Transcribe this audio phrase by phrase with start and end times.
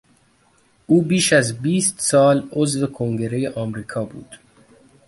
[0.87, 4.39] او بیش از بیست سال عضو کنگرهی امریکا بود.